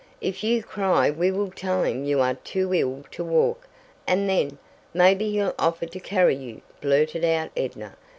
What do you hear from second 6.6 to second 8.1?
blurted out Edna.